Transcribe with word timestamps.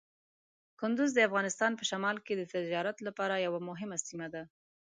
کندز 0.79 1.09
د 1.15 1.19
افغانستان 1.27 1.71
په 1.79 1.83
شمال 1.91 2.17
کې 2.25 2.33
د 2.35 2.43
تجارت 2.53 2.97
لپاره 3.07 3.43
یوه 3.47 3.59
مهمه 3.69 3.97
سیمه 4.07 4.27
ده. 4.33 4.43